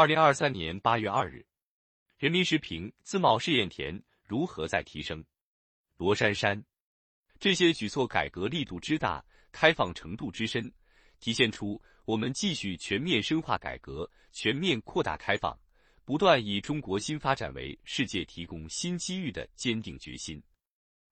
[0.00, 1.44] 二零二三年八月二日，
[2.16, 5.22] 人民时评：自贸试验田如何再提升？
[5.98, 6.64] 罗珊珊，
[7.38, 9.22] 这些举措改革力度之大，
[9.52, 10.72] 开放程度之深，
[11.18, 15.54] 体现出我们继续全面深化改革、全面扩大开放，
[16.06, 20.42] 不断以中国新发展为世界提供新机遇的坚定决心。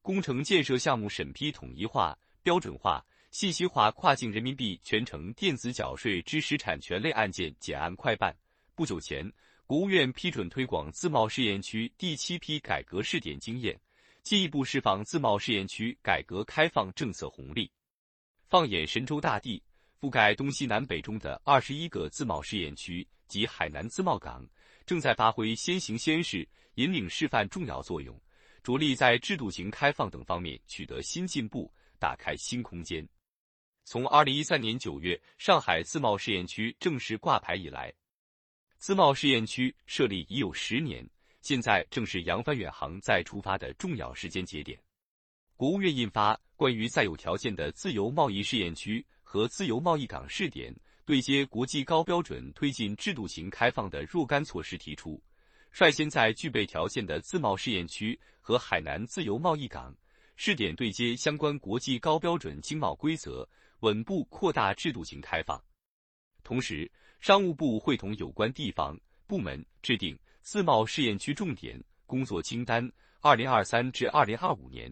[0.00, 8.34] 工程建设项目审批统一化、标准化、信息化，跨境人民币全程电子缴税知识产权类案件简案快办。
[8.80, 9.30] 不久前，
[9.66, 13.78] 国务院批准推广自贸试验区第七批改革试点经验，
[14.22, 17.70] 进一步释放自贸试验区改革开放政策红利。
[18.48, 19.62] 放眼神州大地，
[20.00, 24.48] 覆盖东西南北中的二十一个自贸试验区及海南自贸港，
[24.86, 28.18] 正在发挥先行先试、引领示范重要作用，
[28.62, 33.06] 着力在制度型开放等方面取得新进步，打开新空间。
[33.84, 37.92] 从二零一三年九月上海自贸试验区正式挂牌以来，
[38.80, 41.06] 自贸试验区设立已有十年，
[41.42, 44.80] 现在正是扬帆远航再出发的重要时间节点。
[45.54, 55.22] 国务院印发《关于再有条件的自由贸易试验区和自由贸易港试点对接国际高标准、推进制度型开放的若干措施》，提出，
[55.70, 59.94] 率先在具备条件的自贸试验区和海南自由贸易港
[60.36, 63.46] 试点对接相关国际高标准经贸规则，
[63.80, 65.62] 稳步扩大制度型开放。
[66.42, 66.90] 同时，
[67.20, 72.90] 商务部会同有关地方部门制定自贸试验区重点工作清单
[73.20, 74.90] （二零二三至二零二五年），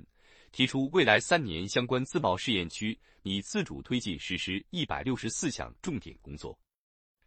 [0.52, 6.56] 提出未来三年相关自贸试验区拟自主推进实施一百六十四项重点工作。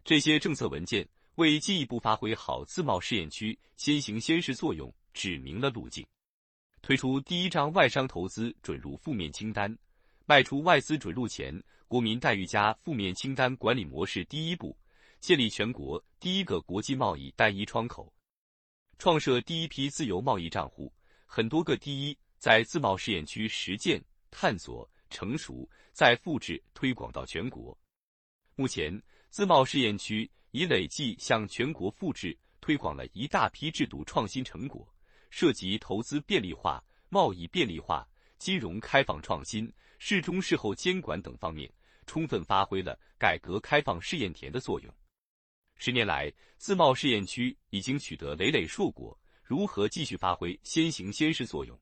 [0.03, 6.05] 这些政策文件为进一步发挥好自贸试验区先行先试作用，指明了路径。
[6.83, 9.75] 推出第一张外商投资准入负面清单，
[10.27, 14.77] 迈出外资准入前国民待遇加负面清单管理模式第一步。
[15.21, 18.11] 建立全国第一个国际贸易单一窗口，
[18.97, 20.91] 创设第一批自由贸易账户，
[21.27, 27.77] 很多个第一在自贸试验区实践、探索、成熟，再复制推广到全国。
[28.55, 34.91] 目前，自贸试验区已累计向全国复制推广了一大批制度创新成果，
[35.29, 38.09] 涉及投资便利化、贸易便利化、
[38.39, 41.71] 金融开放创新、事中事后监管等方面，
[42.07, 44.91] 充分发挥了改革开放试验田的作用。
[45.83, 51.75] 十年来，自贸试验区已经取得累累硕果，如何继续发挥先行先试作用？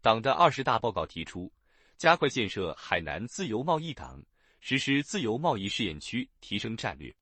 [0.00, 1.52] 党的二十大报告提出，
[1.96, 4.24] 加快建设海南自由贸易港，
[4.60, 7.12] 实施自由贸易试验区提升战略。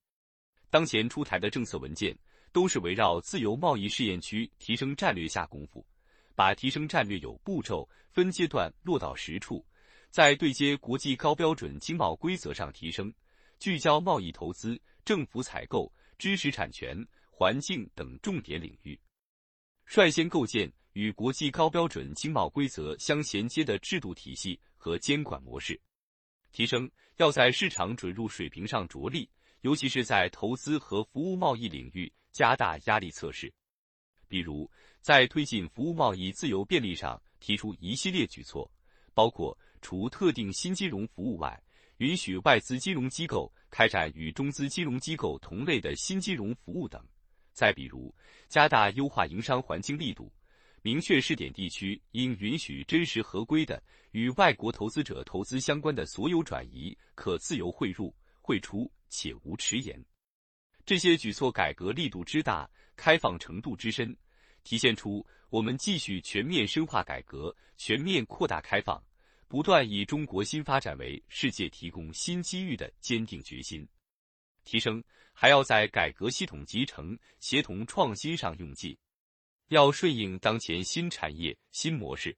[0.68, 2.14] 当前出台的政策文件
[2.52, 5.82] 都是围绕自由贸易试验区提升战略下功夫，
[6.34, 9.64] 把提升战略有步骤、分阶段落到实处，
[10.10, 13.10] 在对接国际高标准经贸规则上提升，
[13.58, 14.78] 聚焦贸易投资。
[15.04, 16.96] 政府采购、知识产权、
[17.30, 18.98] 环境等重点领域，
[19.84, 25.78] 率先构建与国际高标准经贸规则相衔接的制度体系和监管模式。
[26.52, 29.28] 提升要在市场准入水平上着力，
[29.60, 33.52] 尤其是在投资和服务贸易领域加大压力测试。
[34.26, 38.70] 比如，在推进服务贸易自由便利上提出一系列举措，
[39.12, 41.62] 包括除特定新金融服务外。
[41.98, 47.04] 允许外资金融机构开展与中资金融机构同类的新金融服务等。
[47.52, 48.14] 再比如，
[48.48, 50.32] 加大优化营商环境力度，
[50.80, 60.00] 明确试点地区应允许真实合规的与外国投资者投资相关的所有转移可自由汇入、汇出，且无迟延。
[60.86, 64.16] 这些举措改革力度之大，开放程度之深，
[64.62, 69.02] 体现出我们继续全面深化改革、全面扩大开放。
[69.46, 73.86] 不断以中国新发展为世界提供新机遇的坚定决心，
[74.64, 78.96] 提升还要在改革系统集成、协同创新上用劲，
[79.68, 82.36] 要顺应当前新产业新模式、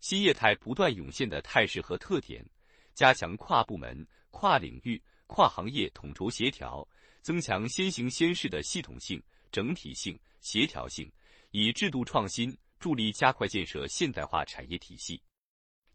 [0.00, 2.44] 新业态不断涌现的态势和特点，
[2.94, 6.86] 加强跨部门、跨领域、跨行业统筹协调，
[7.22, 11.10] 增强先行先试的系统性、整体性、协调性，
[11.50, 15.20] 以制度创新助力加快建设现代化产业体系。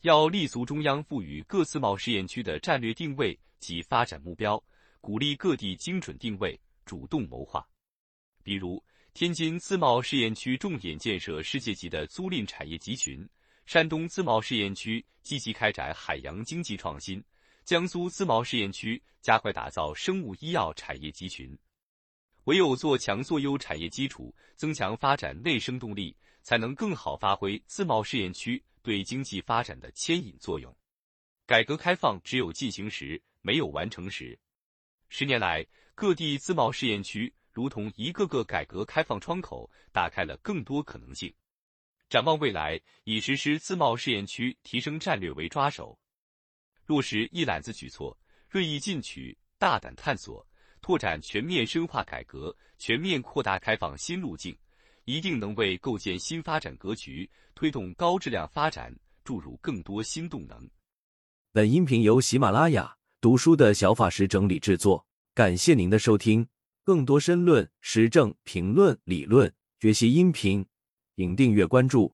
[0.03, 4.61] 要立足中央赋予各自贸试验区的战略定位及发展目标，
[5.00, 7.65] 鼓励各地精准定位、主动谋划。
[8.44, 8.83] 比如，
[9.13, 13.25] 天津自贸试验区重点建设世界级的租赁产业集群；
[13.65, 17.21] 山东自贸试验区积极开展海洋经济创新；
[17.63, 21.57] 江苏自贸试验区加快打造生物医药产业集群。
[22.44, 28.61] 唯有做强做优产业基础，增强发展内生动力，才能更好发挥自贸试验区。
[28.83, 30.75] 对经济发展的牵引作用，
[31.45, 34.38] 改革开放只有进行时，没有完成时。
[35.07, 35.65] 十年来，
[35.95, 41.33] 各地自贸试验区如同一个个改革开放窗口，打开了更多可能性。
[42.09, 45.97] 展望未来，以实施自贸试验区提升战略为抓手，
[46.86, 48.19] 落实一揽子举措，
[48.50, 50.45] 锐意进取，大胆探索，
[50.81, 54.56] 拓展全面深化改革、全面扩大开放新路径，
[55.05, 60.69] 一定能为构建新发展格局、推动高质量发展注入更多新动能。
[61.51, 66.47] 本音频由喜马拉雅读书的小法师整理制作，感谢您的收听。
[66.85, 70.65] 更多深论、时政评论、理论学习音频，
[71.15, 72.13] 请订阅关注。